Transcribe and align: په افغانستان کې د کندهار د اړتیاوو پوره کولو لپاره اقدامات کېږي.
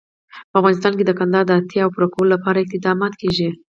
په 0.49 0.55
افغانستان 0.59 0.93
کې 0.97 1.03
د 1.05 1.11
کندهار 1.19 1.45
د 1.47 1.51
اړتیاوو 1.57 1.93
پوره 1.95 2.07
کولو 2.13 2.33
لپاره 2.35 2.59
اقدامات 2.65 3.13
کېږي. 3.21 3.49